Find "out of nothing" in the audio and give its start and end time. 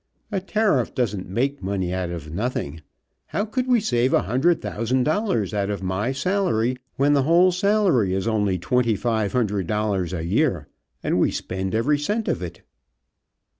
1.93-2.81